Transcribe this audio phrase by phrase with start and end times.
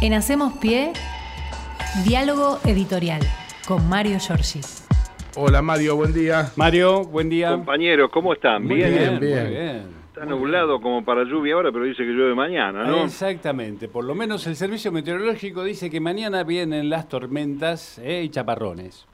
[0.00, 0.92] En Hacemos Pie,
[2.04, 3.20] diálogo editorial
[3.66, 4.60] con Mario Giorgi.
[5.34, 6.52] Hola Mario, buen día.
[6.54, 7.50] Mario, buen día.
[7.50, 8.62] Compañeros, ¿cómo están?
[8.64, 9.18] Muy bien, bien.
[9.18, 9.82] muy bien.
[10.06, 13.06] Está nublado como para lluvia ahora, pero dice que llueve mañana, ¿no?
[13.06, 18.28] Exactamente, por lo menos el servicio meteorológico dice que mañana vienen las tormentas eh, y
[18.28, 19.04] chaparrones.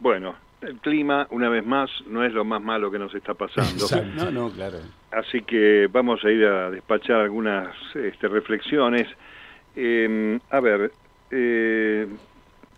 [0.00, 3.86] Bueno, el clima, una vez más, no es lo más malo que nos está pasando.
[4.16, 4.78] No, no, claro.
[5.12, 9.06] Así que vamos a ir a despachar algunas este, reflexiones.
[9.76, 10.90] Eh, a ver,
[11.30, 12.08] eh,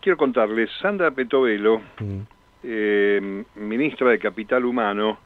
[0.00, 1.80] quiero contarles, Sandra Petovelo,
[2.64, 5.18] eh, ministra de Capital Humano,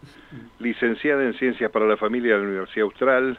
[0.59, 3.39] licenciada en Ciencias para la Familia de la Universidad Austral,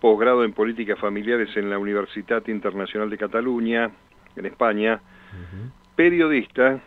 [0.00, 3.90] posgrado en Políticas Familiares en la Universidad Internacional de Cataluña,
[4.36, 5.00] en España,
[5.96, 6.78] periodista,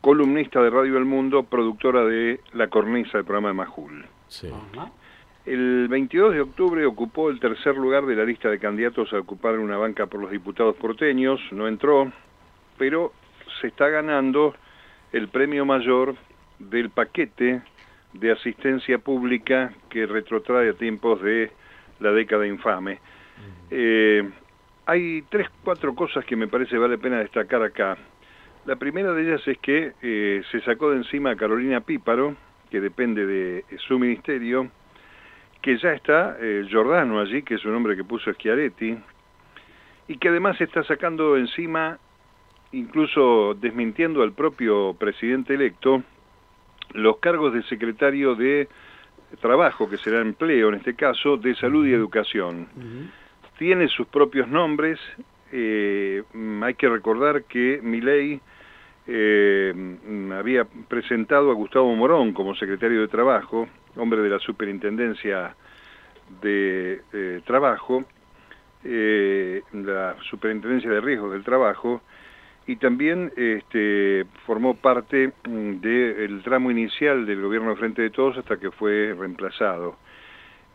[0.00, 4.06] columnista de Radio El Mundo, productora de La Cornisa, del programa de Majul.
[4.28, 4.52] Sí.
[5.48, 9.58] El 22 de octubre ocupó el tercer lugar de la lista de candidatos a ocupar
[9.58, 12.12] una banca por los diputados porteños, no entró,
[12.76, 13.14] pero
[13.58, 14.54] se está ganando
[15.10, 16.16] el premio mayor
[16.58, 17.62] del paquete
[18.12, 21.50] de asistencia pública que retrotrae a tiempos de
[22.00, 22.98] la década infame.
[23.70, 24.28] Eh,
[24.84, 27.96] hay tres, cuatro cosas que me parece vale la pena destacar acá.
[28.66, 32.36] La primera de ellas es que eh, se sacó de encima a Carolina Píparo,
[32.70, 34.70] que depende de su ministerio,
[35.62, 38.96] que ya está eh, Giordano allí, que es un hombre que puso Schiaretti,
[40.08, 41.98] y que además está sacando encima,
[42.72, 46.02] incluso desmintiendo al propio presidente electo,
[46.94, 48.68] los cargos de secretario de
[49.40, 52.66] Trabajo, que será empleo en este caso, de Salud y Educación.
[53.58, 54.98] Tiene sus propios nombres,
[55.52, 56.22] eh,
[56.62, 58.40] hay que recordar que Milei
[59.10, 65.56] eh, mm, había presentado a Gustavo Morón como secretario de Trabajo, hombre de la Superintendencia
[66.42, 68.04] de eh, Trabajo,
[68.84, 72.02] eh, la Superintendencia de Riesgos del Trabajo,
[72.66, 78.58] y también este, formó parte mm, del tramo inicial del gobierno Frente de Todos hasta
[78.58, 79.96] que fue reemplazado.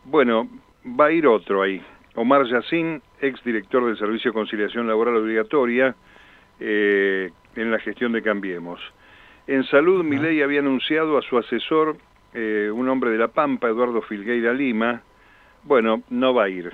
[0.06, 0.48] Bueno,
[0.84, 1.80] va a ir otro ahí.
[2.16, 5.94] Omar Yacín, ex director del Servicio de Conciliación Laboral Obligatoria,
[7.56, 8.80] en la gestión de Cambiemos.
[9.46, 11.96] En salud, Milei había anunciado a su asesor,
[12.32, 15.02] eh, un hombre de La Pampa, Eduardo Filgueira Lima.
[15.64, 16.72] Bueno, no va a ir.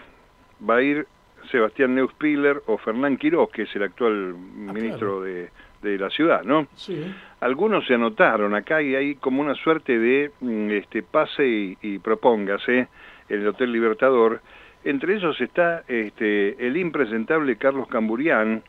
[0.68, 1.06] Va a ir
[1.50, 5.50] Sebastián Neuspiller o Fernán Quiroz, que es el actual ministro de,
[5.82, 6.66] de la ciudad, ¿no?
[6.74, 7.12] Sí.
[7.41, 11.98] Algunos se anotaron acá y hay como una suerte de mm, este pase y, y
[11.98, 12.88] propóngase
[13.28, 14.41] en el Hotel Libertador.
[14.84, 18.62] Entre ellos está este, el impresentable Carlos Camburián,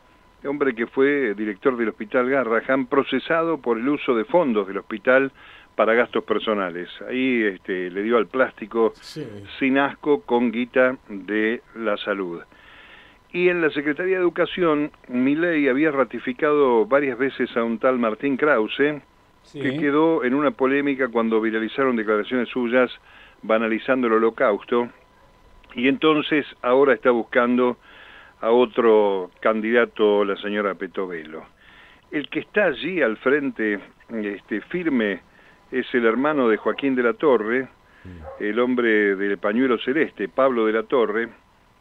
[0.48, 5.30] hombre que fue director del Hospital Garrahan, procesado por el uso de fondos del hospital
[5.76, 6.88] para gastos personales.
[7.08, 9.26] Ahí este, le dio al plástico Sí.
[9.58, 12.40] sin asco con guita de la salud.
[13.32, 18.36] Y en la Secretaría de Educación, Milei había ratificado varias veces a un tal Martín
[18.36, 19.00] Krause,
[19.44, 19.60] Sí.
[19.60, 22.90] que quedó en una polémica cuando viralizaron declaraciones suyas
[23.42, 24.88] banalizando el holocausto,
[25.74, 27.78] y entonces ahora está buscando
[28.42, 31.44] a otro candidato, la señora Petovelo.
[32.10, 33.78] El que está allí al frente,
[34.10, 35.20] este, firme,
[35.70, 37.68] es el hermano de Joaquín de la Torre,
[38.40, 41.28] el hombre del pañuelo celeste, Pablo de la Torre,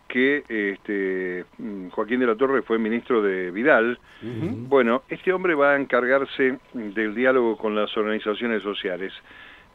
[0.08, 3.98] que este, mm, Joaquín de la Torre fue ministro de Vidal.
[4.22, 9.12] Bueno, este hombre va a encargarse del diálogo con las organizaciones sociales.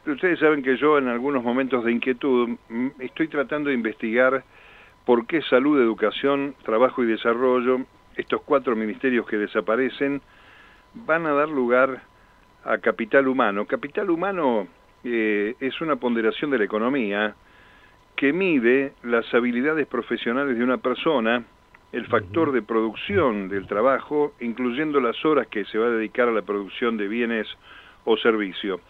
[0.03, 4.41] Pero ustedes saben que yo en algunos momentos de inquietud mm, estoy tratando de investigar
[5.07, 7.79] por qué salud, educación, trabajo y desarrollo,
[8.17, 10.21] estos cuatro ministerios que desaparecen,
[10.93, 12.01] van a dar lugar
[12.65, 13.65] a capital humano.
[13.65, 14.67] Capital humano
[15.05, 17.35] eh, es una ponderación de la economía
[18.17, 21.41] que mide las habilidades profesionales de una persona,
[21.93, 26.33] el factor de producción del trabajo, incluyendo las horas que se va a dedicar a
[26.33, 27.47] la producción de bienes
[28.03, 28.81] o servicios.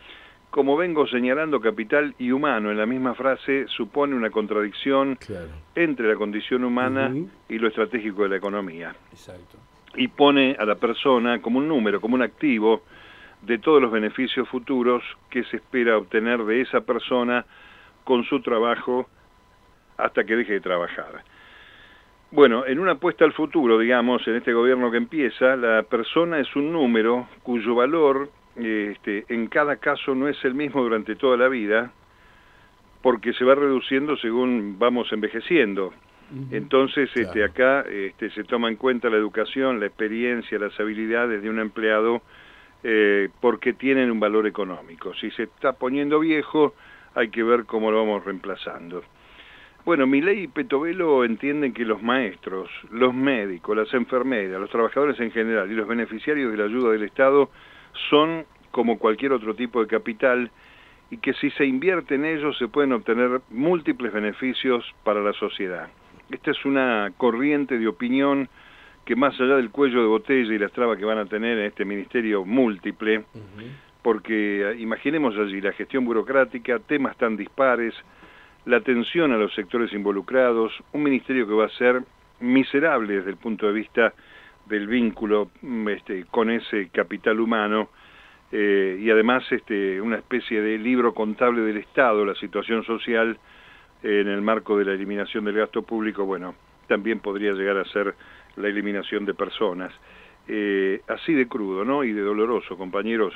[0.57, 5.49] Como vengo señalando, capital y humano en la misma frase supone una contradicción Claro.
[5.75, 7.13] entre la condición humana
[7.47, 9.59] y lo estratégico de la economía Exacto.
[9.95, 12.81] y pone a la persona como un número, como un activo
[13.43, 17.45] de todos los beneficios futuros que se espera obtener de esa persona
[18.03, 19.07] con su trabajo
[19.95, 21.23] hasta que deje de trabajar.
[22.31, 26.55] Bueno, en una apuesta al futuro, digamos, en este gobierno que empieza, la persona es
[26.55, 31.47] un número cuyo valor este, en cada caso no es el mismo durante toda la
[31.47, 31.91] vida,
[33.01, 35.93] porque se va reduciendo según vamos envejeciendo.
[36.51, 41.49] Entonces, este, acá este, se toma en cuenta la educación, la experiencia, las habilidades de
[41.49, 42.21] un empleado,
[42.83, 45.13] eh, porque tienen un valor económico.
[45.13, 46.73] Si se está poniendo viejo,
[47.15, 49.03] hay que ver cómo lo vamos reemplazando.
[49.85, 55.31] Bueno, Milei y Petovelo entienden que los maestros, los médicos, las enfermeras, los trabajadores en
[55.31, 57.49] general y los beneficiarios de la ayuda del Estado
[58.09, 60.51] son como cualquier otro tipo de capital
[61.09, 65.87] y que si se invierte en ellos se pueden obtener múltiples beneficios para la sociedad.
[66.29, 68.49] Esta es una corriente de opinión
[69.05, 71.65] que más allá del cuello de botella y las trabas que van a tener en
[71.65, 73.23] este ministerio múltiple,
[74.01, 77.93] porque eh, imaginemos allí la gestión burocrática, temas tan dispares,
[78.65, 82.03] la atención a los sectores involucrados, un ministerio que va a ser
[82.41, 84.13] miserable desde el punto de vista
[84.67, 87.89] del vínculo mm, este, con ese capital humano
[88.51, 93.37] eh, y además este, una especie de libro contable del Estado, la situación social
[94.03, 96.53] en el marco de la eliminación del gasto público, bueno,
[96.87, 98.13] también podría llegar a ser
[98.55, 99.91] la eliminación de personas.
[100.47, 102.03] Eh, así de crudo, ¿no?
[102.03, 103.33] Y de doloroso, compañeros.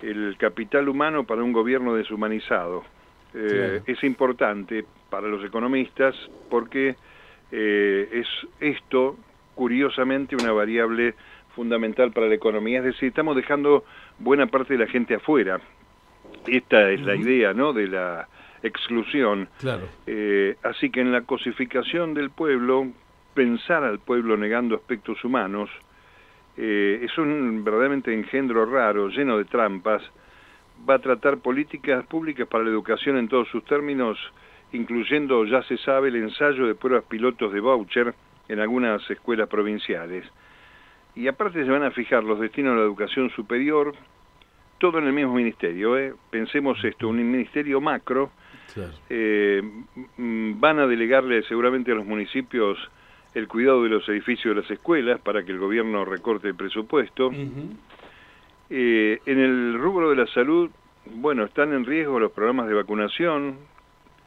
[0.00, 2.84] El capital humano para un gobierno deshumanizado.
[3.34, 6.14] Eh, es importante para los economistas
[6.50, 6.96] porque
[7.50, 8.26] eh, es
[8.60, 9.16] esto,
[9.54, 11.14] curiosamente, una variable
[11.54, 12.78] fundamental para la economía.
[12.78, 13.84] Es decir, estamos dejando
[14.18, 15.60] buena parte de la gente afuera.
[16.46, 17.72] Esta es la idea, ¿no?
[17.72, 18.28] De la
[18.62, 19.48] exclusión.
[19.58, 19.88] Claro.
[20.06, 22.88] Eh, así que en la cosificación del pueblo,
[23.34, 25.70] pensar al pueblo negando aspectos humanos
[26.56, 30.02] eh, es un verdaderamente engendro raro, lleno de trampas.
[30.88, 34.18] Va a tratar políticas públicas para la educación en todos sus términos,
[34.72, 38.14] incluyendo, ya se sabe, el ensayo de pruebas pilotos de voucher
[38.48, 40.24] en algunas escuelas provinciales.
[41.14, 43.94] Y aparte se van a fijar los destinos de la educación superior,
[44.78, 45.98] todo en el mismo ministerio.
[45.98, 46.14] ¿eh?
[46.30, 48.30] Pensemos esto, un ministerio macro
[49.10, 49.62] eh,
[50.16, 52.78] van a delegarle seguramente a los municipios
[53.34, 57.30] el cuidado de los edificios de las escuelas para que el gobierno recorte el presupuesto.
[58.70, 60.70] Eh, en el rubro de la salud,
[61.06, 63.56] bueno, están en riesgo los programas de vacunación,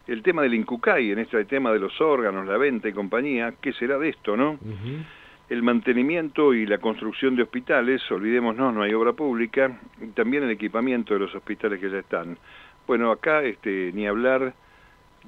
[0.07, 3.74] el tema del INCUCAI, en este tema de los órganos, la venta y compañía, ¿qué
[3.74, 4.60] será de esto, no?
[5.50, 10.52] El mantenimiento y la construcción de hospitales, olvidémonos, no hay obra pública, y también el
[10.52, 12.38] equipamiento de los hospitales que ya están.
[12.88, 14.54] Bueno, acá este, ni hablar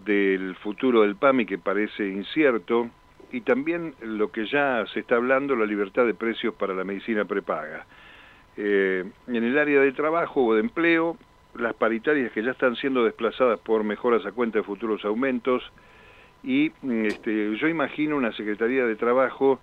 [0.06, 2.89] del futuro del PAMI que parece incierto
[3.31, 7.25] y también lo que ya se está hablando, la libertad de precios para la medicina
[7.25, 7.85] prepaga.
[8.56, 11.18] Eh, en el área de trabajo o de empleo,
[11.59, 15.63] las paritarias que ya están siendo desplazadas por mejoras a cuenta de futuros aumentos
[16.44, 16.71] y
[17.07, 19.59] este, yo imagino una Secretaría de Trabajo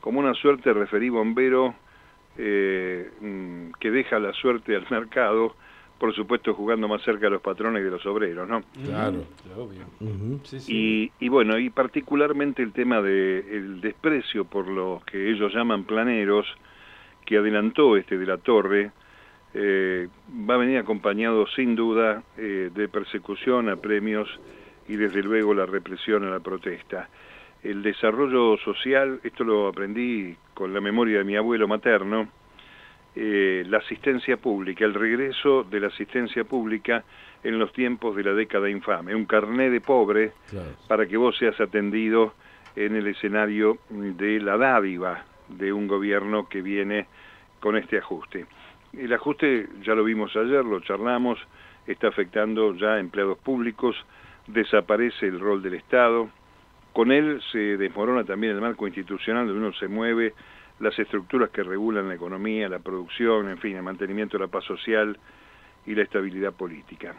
[0.00, 1.74] como una suerte de referí bombero
[2.36, 5.54] eh, mm, que deja la suerte al mercado
[5.98, 8.62] por supuesto jugando más cerca a los patrones de los obreros, ¿no?
[8.84, 9.24] Claro,
[9.56, 9.84] obvio.
[10.68, 16.46] y, y, bueno, y particularmente el tema del desprecio por los que ellos llaman planeros,
[17.26, 18.92] que adelantó este de la Torre,
[19.54, 20.08] eh,
[20.48, 24.28] va a venir acompañado sin duda eh, de persecución a premios
[24.88, 27.08] y desde luego la represión a la protesta.
[27.62, 32.28] El desarrollo social, esto lo aprendí con la memoria de mi abuelo materno,
[33.16, 37.04] eh, la asistencia pública, el regreso de la asistencia pública
[37.42, 40.32] en los tiempos de la década infame, un carné de pobre
[40.86, 42.34] para que vos seas atendido
[42.76, 47.06] en el escenario de la dádiva de un gobierno que viene
[47.60, 48.46] con este ajuste.
[48.92, 51.38] El ajuste, ya lo vimos ayer, lo charlamos,
[51.86, 53.96] está afectando ya a empleados públicos,
[54.46, 56.30] desaparece el rol del Estado,
[56.92, 60.34] con él se desmorona también el marco institucional donde uno se mueve
[60.80, 64.64] las estructuras que regulan la economía, la producción, en fin, el mantenimiento de la paz
[64.64, 65.18] social
[65.86, 67.14] y la estabilidad política.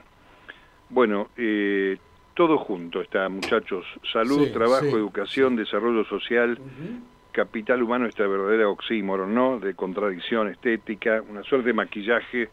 [0.90, 1.98] Bueno, eh,
[2.34, 6.58] todo junto está, muchachos, salud, trabajo, educación, desarrollo social,
[7.32, 9.60] capital humano, esta verdadera oxímoron, ¿no?
[9.60, 12.50] De contradicción estética, una suerte de maquillaje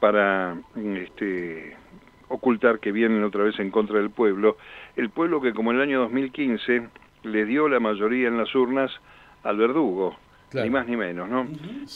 [0.00, 1.76] para este,
[2.28, 4.56] ocultar que vienen otra vez en contra del pueblo.
[4.96, 6.88] El pueblo que como en el año 2015
[7.24, 8.90] le dio la mayoría en las urnas
[9.42, 10.16] al verdugo,
[10.52, 11.46] ni más ni menos, ¿no?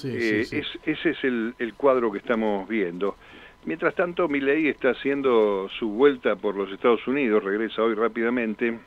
[0.04, 0.46] Eh,
[0.84, 3.16] ese es el, cuadro que estamos viendo.
[3.64, 8.78] Mientras tanto, Milei está haciendo su vuelta por los Estados Unidos, regresa hoy rápidamente,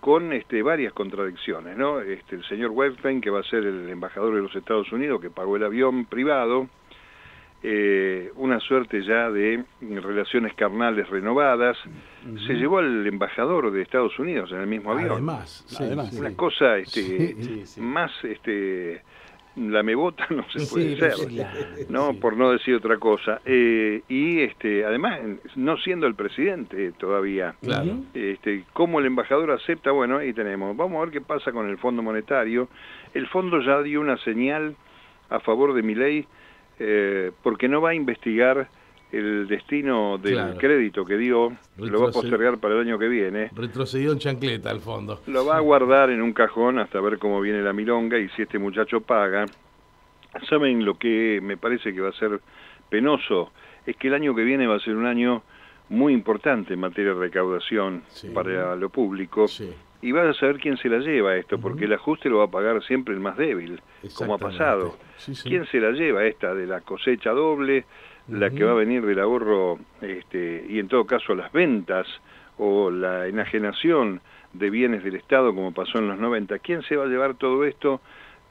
[0.00, 2.00] con este, varias contradicciones, ¿no?
[2.00, 5.30] Este, el señor Webstein, que va a ser el embajador de los Estados Unidos, que
[5.30, 6.68] pagó el avión privado,
[7.62, 11.76] eh, una suerte ya de relaciones carnales renovadas.
[12.46, 15.12] Se llevó al embajador de Estados Unidos en el mismo avión.
[15.12, 15.66] Además,
[16.18, 17.36] una cosa este,
[17.78, 19.02] más este,
[19.56, 21.14] la mebota no se puede ser,
[21.88, 23.40] no por no decir otra cosa.
[23.44, 25.20] Eh, y este, además,
[25.56, 27.98] no siendo el presidente todavía, claro.
[28.14, 30.76] este, cómo el embajador acepta, bueno, ahí tenemos.
[30.76, 32.68] Vamos a ver qué pasa con el Fondo Monetario.
[33.14, 34.76] El fondo ya dio una señal
[35.28, 36.26] a favor de mi ley
[36.78, 38.68] eh, porque no va a investigar
[39.12, 43.50] el destino del crédito que dio lo va a postergar para el año que viene.
[43.54, 45.20] Retrocedió en chancleta al fondo.
[45.26, 48.42] Lo va a guardar en un cajón hasta ver cómo viene la milonga y si
[48.42, 49.46] este muchacho paga.
[50.48, 52.40] ¿Saben lo que me parece que va a ser
[52.88, 53.50] penoso?
[53.84, 55.42] Es que el año que viene va a ser un año
[55.88, 59.46] muy importante en materia de recaudación para lo público.
[60.02, 62.50] Y vas a saber quién se la lleva esto, porque el ajuste lo va a
[62.50, 63.82] pagar siempre el más débil,
[64.14, 64.96] como ha pasado.
[65.42, 67.84] ¿Quién se la lleva esta de la cosecha doble?
[68.28, 72.06] La que va a venir del ahorro este, y en todo caso las ventas
[72.58, 74.20] o la enajenación
[74.52, 76.58] de bienes del Estado como pasó en los 90.
[76.58, 78.00] ¿Quién se va a llevar todo esto?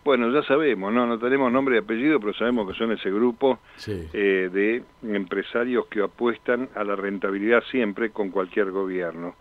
[0.03, 3.59] Bueno, ya sabemos, no, no tenemos nombre y apellido, pero sabemos que son ese grupo
[3.85, 9.35] eh, de empresarios que apuestan a la rentabilidad siempre con cualquier gobierno.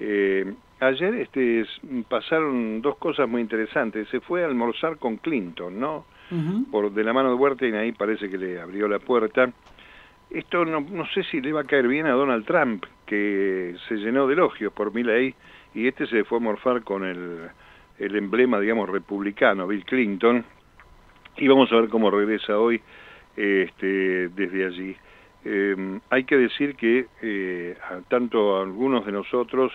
[0.00, 0.52] Eh,
[0.82, 1.64] ayer este,
[2.08, 4.08] pasaron dos cosas muy interesantes.
[4.08, 6.06] Se fue a almorzar con Clinton, ¿no?
[6.70, 9.52] Por de la mano de Huerta y ahí parece que le abrió la puerta.
[10.30, 13.96] Esto no, no sé si le va a caer bien a Donald Trump, que se
[13.96, 15.34] llenó de elogios por ley
[15.74, 17.50] y este se fue a morfar con el,
[17.98, 20.42] el emblema, digamos, republicano, Bill Clinton,
[21.36, 22.80] y vamos a ver cómo regresa hoy
[23.36, 24.96] este, desde allí.
[25.44, 27.76] Eh, hay que decir que eh,
[28.08, 29.70] tanto algunos de nosotros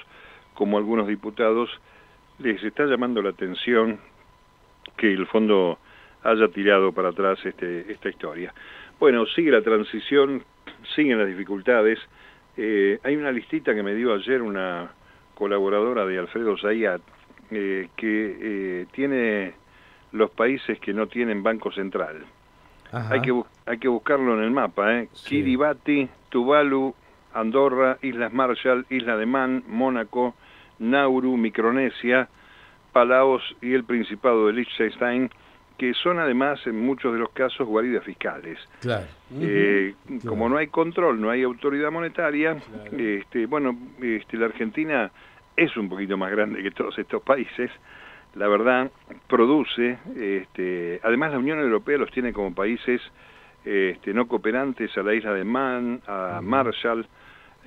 [0.57, 1.69] como algunos diputados
[2.39, 3.99] les está llamando la atención
[4.97, 5.77] que el fondo
[6.23, 8.51] haya tirado para atrás este, esta historia.
[8.99, 10.43] Bueno, sigue la transición,
[10.95, 11.99] siguen las dificultades.
[12.57, 14.89] Eh, hay una listita que me dio ayer una
[15.35, 17.01] colaboradora de Alfredo Zayat
[17.51, 19.53] eh, que eh, tiene
[20.11, 22.25] los países que no tienen banco central.
[22.91, 24.97] Hay que, hay que buscarlo en el mapa.
[24.97, 25.09] ¿eh?
[25.27, 26.95] Kiribati, Tuvalu,
[27.35, 30.33] Andorra, Islas Marshall, Isla de Man, Mónaco,
[30.79, 32.29] Nauru, Micronesia,
[32.91, 35.29] Palaos y el Principado de Liechtenstein
[35.77, 38.57] que son además en muchos de los casos guaridas fiscales.
[39.39, 39.93] Eh,
[40.25, 42.57] como no hay control, no hay autoridad monetaria,
[42.91, 45.11] este, bueno, este, la Argentina
[45.55, 47.69] es un poquito más grande que todos estos países,
[48.35, 48.91] la verdad,
[49.27, 53.01] produce, este, además la Unión Europea los tiene como países
[53.63, 57.05] este, no cooperantes a la isla de Man, a Marshall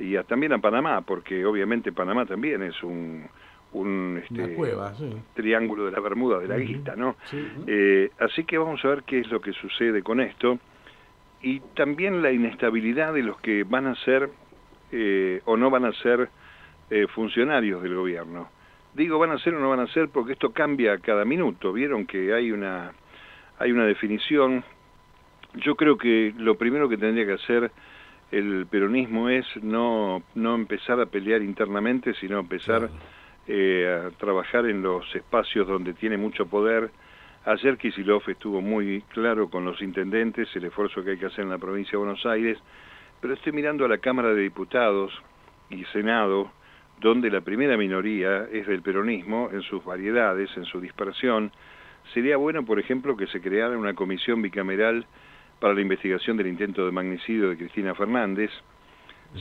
[0.00, 3.28] y también a Panamá, porque obviamente Panamá también es un
[3.72, 4.56] un este,
[5.34, 7.16] triángulo de la Bermuda de la Guita, ¿no?
[7.66, 10.58] Eh, así que vamos a ver qué es lo que sucede con esto
[11.42, 14.30] y también la inestabilidad de los que van a ser
[14.92, 16.28] eh, o no van a ser
[16.90, 18.48] eh, funcionarios del gobierno.
[18.94, 21.72] Digo van a ser o no van a ser porque esto cambia cada minuto.
[21.72, 22.92] Vieron que hay una
[23.58, 24.64] hay una definición.
[25.54, 27.70] Yo creo que lo primero que tendría que hacer
[28.30, 32.88] el peronismo es no no empezar a pelear internamente, sino empezar
[33.46, 36.90] eh, a trabajar en los espacios donde tiene mucho poder.
[37.44, 41.50] Ayer Kisilov estuvo muy claro con los intendentes, el esfuerzo que hay que hacer en
[41.50, 42.58] la provincia de Buenos Aires,
[43.20, 45.10] pero estoy mirando a la Cámara de Diputados
[45.70, 46.52] y Senado,
[47.00, 51.50] donde la primera minoría es del peronismo en sus variedades, en su dispersión.
[52.12, 55.06] Sería bueno, por ejemplo, que se creara una comisión bicameral
[55.60, 58.50] para la investigación del intento de magnicidio de Cristina Fernández.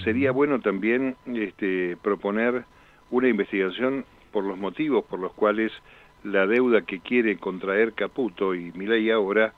[0.03, 2.65] Sería bueno también este, proponer
[3.09, 5.71] una investigación por los motivos por los cuales
[6.23, 9.53] la deuda que quiere contraer Caputo y Milei ahora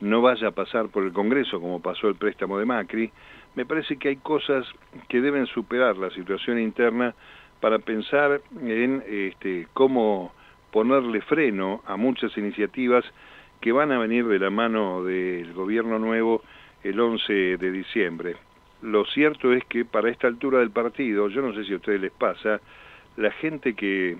[0.00, 3.12] no vaya a pasar por el Congreso como pasó el préstamo de Macri,
[3.54, 4.66] me parece que hay cosas
[5.08, 7.14] que deben superar la situación interna
[7.60, 10.32] para pensar en este, cómo
[10.72, 13.04] ponerle freno a muchas iniciativas
[13.60, 16.42] que van a venir de la mano del gobierno nuevo
[16.82, 18.36] el 11 de diciembre.
[18.82, 22.00] Lo cierto es que para esta altura del partido, yo no sé si a ustedes
[22.00, 22.60] les pasa,
[23.16, 24.16] la gente que,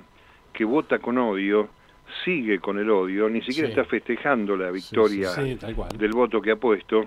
[0.53, 1.69] que vota con odio
[2.25, 7.05] sigue con el odio, ni siquiera está festejando la victoria del voto que ha puesto.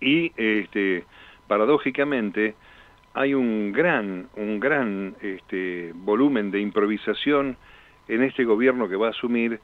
[0.00, 1.04] Y este,
[1.46, 2.54] paradójicamente
[3.14, 7.56] hay un gran, un gran este, volumen de improvisación
[8.08, 9.60] en este gobierno que va a asumir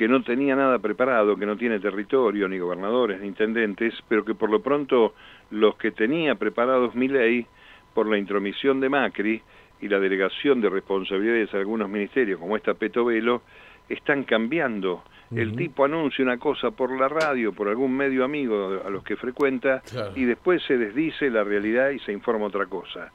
[0.00, 4.34] que no tenía nada preparado, que no tiene territorio, ni gobernadores, ni intendentes, pero que
[4.34, 5.12] por lo pronto
[5.50, 7.46] los que tenía preparados mi ley,
[7.92, 9.42] por la intromisión de Macri,
[9.78, 13.42] y la delegación de responsabilidades a algunos ministerios, como esta Petovelo,
[13.90, 15.04] están cambiando.
[15.36, 19.16] El tipo anuncia una cosa por la radio, por algún medio amigo a los que
[19.16, 19.82] frecuenta,
[20.16, 23.12] y después se desdice la realidad y se informa otra cosa.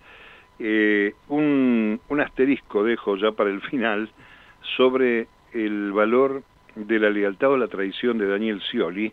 [0.60, 4.12] Eh, un, asterisco dejo ya para el final
[4.78, 6.44] sobre el valor
[6.76, 9.12] de la lealtad o la traición de Daniel Scioli,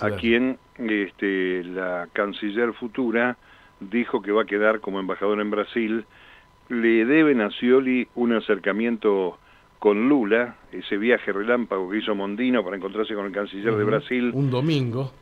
[0.00, 3.36] a quien este, la canciller futura
[3.80, 6.04] dijo que va a quedar como embajador en Brasil.
[6.68, 9.38] Le deben a Scioli un acercamiento
[9.78, 14.30] con Lula, ese viaje relámpago que hizo Mondino para encontrarse con el canciller de Brasil.
[14.34, 15.12] Un domingo.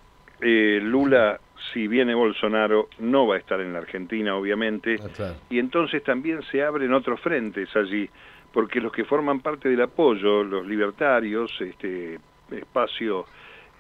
[0.41, 1.41] Eh, Lula
[1.73, 6.43] si viene Bolsonaro, no va a estar en la Argentina, obviamente, Ah, y entonces también
[6.51, 8.09] se abren otros frentes allí,
[8.53, 12.19] porque los que forman parte del apoyo, los libertarios, este
[12.51, 13.27] espacio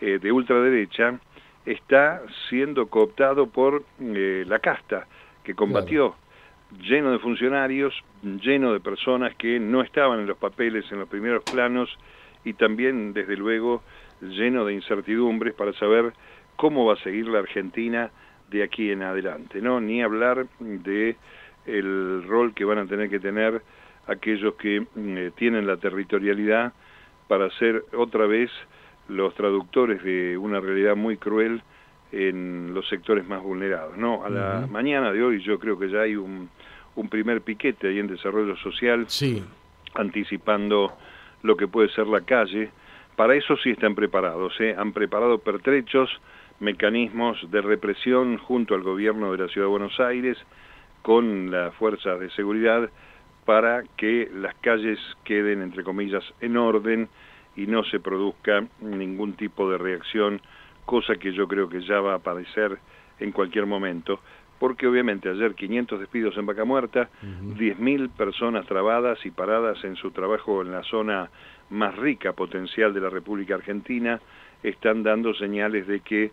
[0.00, 1.18] eh, de ultraderecha,
[1.64, 5.06] está siendo cooptado por eh, la casta
[5.42, 6.14] que combatió,
[6.80, 11.42] lleno de funcionarios, lleno de personas que no estaban en los papeles en los primeros
[11.44, 11.88] planos
[12.44, 13.82] y también, desde luego,
[14.20, 16.12] lleno de incertidumbres para saber
[16.56, 18.10] cómo va a seguir la Argentina
[18.50, 19.80] de aquí en adelante, ¿no?
[19.80, 21.16] Ni hablar de
[21.66, 23.62] el rol que van a tener que tener
[24.08, 26.72] aquellos que eh, tienen la territorialidad
[27.28, 28.50] para ser otra vez
[29.08, 31.62] los traductores de una realidad muy cruel
[32.10, 33.96] en los sectores más vulnerados.
[33.96, 36.48] No, a la mañana de hoy yo creo que ya hay un,
[36.96, 39.42] un primer piquete ahí en desarrollo social Sí,
[39.94, 40.96] anticipando
[41.42, 42.70] lo que puede ser la calle.
[43.16, 44.74] Para eso sí están preparados, ¿eh?
[44.78, 46.08] han preparado pertrechos,
[46.60, 50.38] mecanismos de represión junto al gobierno de la Ciudad de Buenos Aires,
[51.02, 52.90] con las fuerzas de seguridad,
[53.48, 57.08] para que las calles queden, entre comillas, en orden
[57.56, 60.42] y no se produzca ningún tipo de reacción,
[60.84, 62.76] cosa que yo creo que ya va a aparecer
[63.18, 64.20] en cualquier momento,
[64.58, 70.10] porque obviamente ayer 500 despidos en Vaca Muerta, 10.000 personas trabadas y paradas en su
[70.10, 71.30] trabajo en la zona
[71.70, 74.20] más rica potencial de la República Argentina,
[74.62, 76.32] están dando señales de que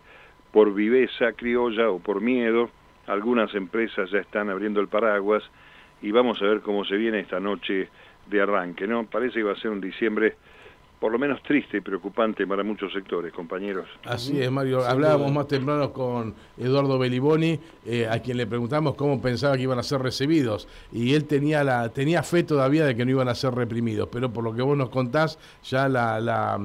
[0.52, 2.68] por viveza criolla o por miedo,
[3.06, 5.42] algunas empresas ya están abriendo el paraguas
[6.02, 7.88] y vamos a ver cómo se viene esta noche
[8.26, 9.06] de arranque, ¿no?
[9.06, 10.36] Parece que va a ser un diciembre
[10.98, 13.86] por lo menos triste y preocupante para muchos sectores, compañeros.
[14.04, 14.84] así es, Mario.
[14.84, 19.78] Hablábamos más temprano con Eduardo Beliboni, eh, a quien le preguntamos cómo pensaba que iban
[19.78, 20.66] a ser recibidos.
[20.92, 24.32] Y él tenía la tenía fe todavía de que no iban a ser reprimidos, pero
[24.32, 26.58] por lo que vos nos contás, ya la, la,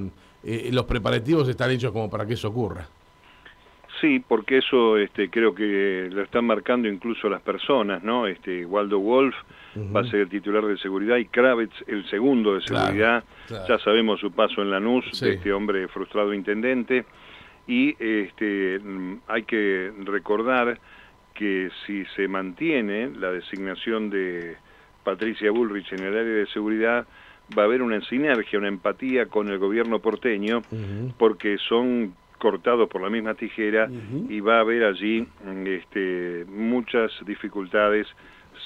[0.43, 2.87] eh, los preparativos están hechos como para que eso ocurra.
[4.01, 8.25] Sí, porque eso este, creo que lo están marcando incluso las personas, ¿no?
[8.27, 9.35] Este, Waldo Wolf
[9.95, 13.23] va a ser el titular de seguridad y Kravitz el segundo de seguridad.
[13.47, 13.65] claro.
[13.67, 15.25] Ya sabemos su paso en Lanús Sí.
[15.25, 17.05] de este hombre frustrado intendente.
[17.67, 20.79] Y este, mm, hay que recordar
[21.35, 24.57] que si se mantiene la designación de
[25.03, 27.05] Patricia Bullrich en el área de seguridad,
[27.57, 30.61] va a haber una sinergia, una empatía con el gobierno porteño,
[31.17, 33.87] porque son cortados por la misma tijera
[34.27, 35.27] y va a haber allí
[35.65, 38.07] este, muchas dificultades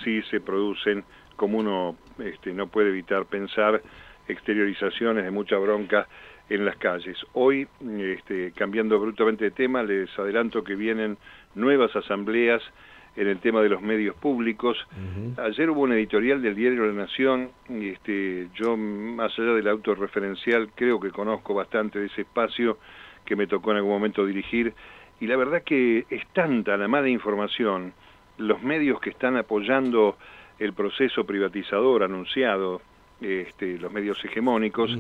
[0.02, 1.04] si se producen,
[1.36, 3.82] como uno este, no puede evitar pensar,
[4.30, 6.08] exteriorizaciones de mucha bronca
[6.50, 7.18] en las calles.
[7.34, 7.68] Hoy,
[8.00, 11.18] este, cambiando abruptamente de tema, les adelanto que vienen
[11.54, 12.64] nuevas asambleas
[13.18, 14.78] en el tema de los medios públicos.
[15.38, 20.70] Ayer hubo un editorial del diario La Nación, y este, yo más allá del autorreferencial
[20.76, 22.78] creo que conozco bastante de ese espacio
[23.26, 24.74] que me tocó en algún momento dirigir,
[25.20, 27.94] y la verdad que es tanta la mala información,
[28.38, 30.18] los medios que están apoyando
[30.60, 32.82] el proceso privatizador anunciado,
[33.22, 34.92] este, los medios hegemónicos,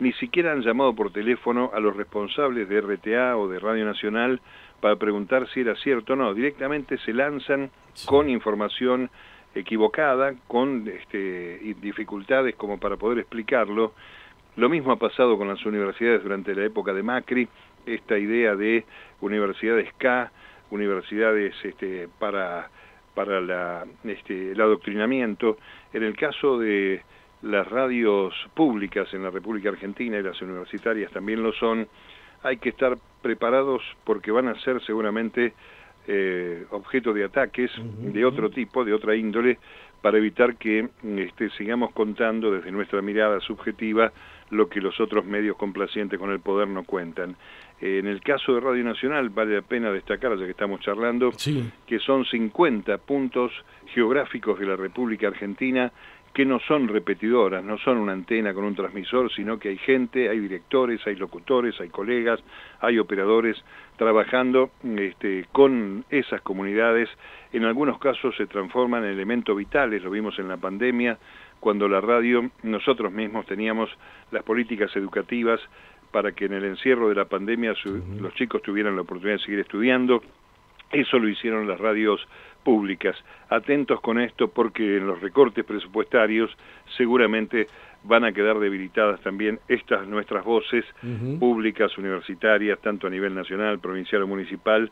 [0.00, 4.40] ni siquiera han llamado por teléfono a los responsables de RTA o de Radio Nacional
[4.80, 6.34] para preguntar si era cierto o no.
[6.34, 7.70] Directamente se lanzan
[8.06, 9.08] con información
[9.54, 13.94] equivocada, con este, dificultades como para poder explicarlo.
[14.56, 17.48] Lo mismo ha pasado con las universidades durante la época de Macri,
[17.86, 18.84] esta idea de
[19.20, 20.30] universidades K,
[20.70, 22.70] universidades este, para,
[23.14, 25.58] para la, este, el adoctrinamiento.
[25.92, 27.02] En el caso de
[27.42, 31.88] las radios públicas en la República Argentina y las universitarias también lo son,
[32.42, 35.52] hay que estar preparados porque van a ser seguramente
[36.06, 39.58] eh, objeto de ataques de otro tipo, de otra índole,
[40.00, 44.12] para evitar que este, sigamos contando desde nuestra mirada subjetiva
[44.50, 47.36] lo que los otros medios complacientes con el poder no cuentan.
[47.80, 51.70] En el caso de Radio Nacional vale la pena destacar, ya que estamos charlando, Sí.
[51.86, 53.52] que son 50 puntos
[53.94, 55.90] geográficos de la República Argentina
[56.32, 60.28] que no son repetidoras, no son una antena con un transmisor, sino que hay gente,
[60.28, 62.38] hay directores, hay locutores, hay colegas,
[62.80, 63.56] hay operadores
[63.96, 67.08] trabajando este, con esas comunidades.
[67.52, 71.18] En algunos casos se transforman en elementos vitales, lo vimos en la pandemia,
[71.58, 73.90] cuando la radio, nosotros mismos teníamos
[74.30, 75.60] las políticas educativas
[76.10, 79.44] para que en el encierro de la pandemia su- los chicos tuvieran la oportunidad de
[79.44, 80.22] seguir estudiando.
[80.92, 82.26] Eso lo hicieron las radios
[82.64, 83.16] públicas.
[83.48, 86.50] Atentos con esto porque en los recortes presupuestarios
[86.96, 87.68] seguramente
[88.02, 90.84] van a quedar debilitadas también estas nuestras voces
[91.38, 94.90] públicas, universitarias, tanto a nivel nacional, provincial o municipal,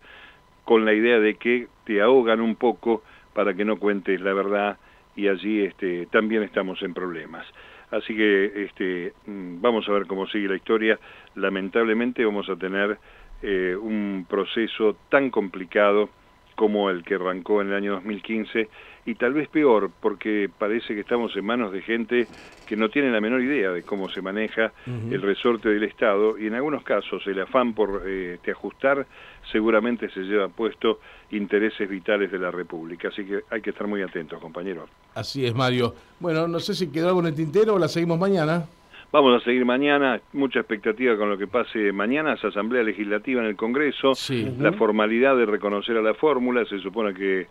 [0.64, 3.02] con la idea de que te ahogan un poco
[3.32, 4.78] para que no cuentes la verdad
[5.16, 7.44] y allí este, también estamos en problemas.
[7.90, 10.98] Así que este, mm, vamos a ver cómo sigue la historia.
[11.34, 12.98] Lamentablemente vamos a tener
[13.42, 16.10] eh, un proceso tan complicado
[16.54, 18.68] como el que arrancó en el año 2015
[19.08, 22.26] y tal vez peor porque parece que estamos en manos de gente
[22.66, 26.46] que no tiene la menor idea de cómo se maneja el resorte del Estado y
[26.46, 29.06] en algunos casos el afán por eh, ajustar
[29.50, 33.08] seguramente se lleva puesto intereses vitales de la República.
[33.08, 34.90] Así que hay que estar muy atentos, compañeros.
[35.14, 35.94] Así es, Mario.
[36.20, 38.66] Bueno, no sé si quedó algo en el tintero o la seguimos mañana.
[39.10, 43.46] Vamos a seguir mañana, mucha expectativa con lo que pase mañana, esa asamblea legislativa en
[43.46, 44.12] el Congreso,
[44.58, 47.46] la formalidad de reconocer a la fórmula, se supone que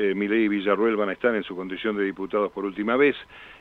[0.00, 3.14] eh, Milei y Villarruel van a estar en su condición de diputados por última vez,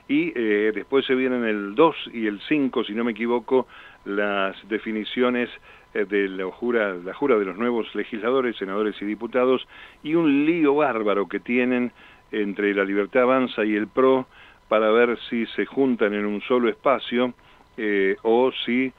[0.08, 3.67] y eh, después se vienen el 2 y el 5, si no me equivoco,
[4.06, 5.49] las definiciones
[5.93, 9.67] eh, de la jura, la jura de los nuevos legisladores, senadores y diputados,
[10.02, 11.91] y un lío bárbaro que tienen
[12.32, 14.25] entre la Libertad Avanza y el PRO,
[14.69, 17.34] para ver si se juntan en un solo espacio
[17.75, 18.93] eh, o si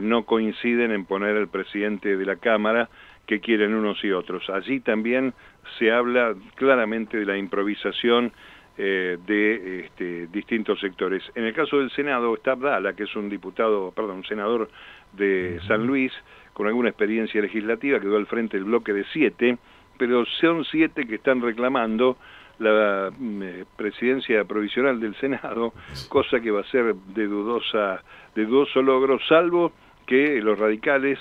[0.00, 2.88] no coinciden en poner al presidente de la Cámara
[3.28, 4.48] que quieren unos y otros.
[4.48, 5.34] Allí también
[5.78, 8.32] se habla claramente de la improvisación
[8.78, 11.22] eh, de este, distintos sectores.
[11.34, 14.70] En el caso del Senado está Abdala, que es un diputado, perdón, un senador
[15.12, 16.10] de San Luis,
[16.54, 19.58] con alguna experiencia legislativa, quedó al frente del bloque de siete,
[19.98, 22.16] pero son siete que están reclamando
[22.60, 25.74] la mm, eh, presidencia provisional del Senado,
[26.08, 28.02] cosa que va a ser de dudosa,
[28.34, 29.72] de dudoso logro, salvo
[30.06, 31.18] que los radicales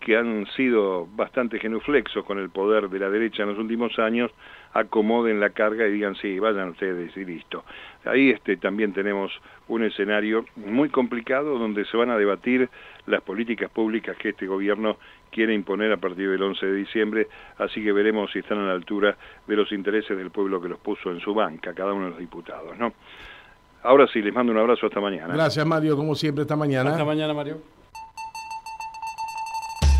[0.00, 4.30] que han sido bastante genuflexos con el poder de la derecha en los últimos años,
[4.72, 7.64] acomoden la carga y digan, sí, vayan ustedes y listo.
[8.04, 9.32] Ahí este, también tenemos
[9.68, 12.68] un escenario muy complicado donde se van a debatir
[13.06, 14.98] las políticas públicas que este gobierno
[15.30, 17.28] quiere imponer a partir del 11 de diciembre,
[17.58, 20.78] así que veremos si están a la altura de los intereses del pueblo que los
[20.78, 22.78] puso en su banca, cada uno de los diputados.
[22.78, 22.92] ¿no?
[23.82, 25.34] Ahora sí, les mando un abrazo hasta mañana.
[25.34, 26.90] Gracias Mario, como siempre, esta mañana.
[26.90, 27.58] Hasta mañana Mario.